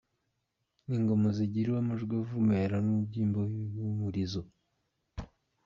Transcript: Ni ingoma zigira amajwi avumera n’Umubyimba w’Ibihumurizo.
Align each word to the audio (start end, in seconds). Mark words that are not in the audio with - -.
Ni 0.87 0.93
ingoma 0.99 1.27
zigira 1.37 1.71
amajwi 1.81 2.13
avumera 2.21 2.75
n’Umubyimba 2.81 3.39
w’Ibihumurizo. 3.47 4.41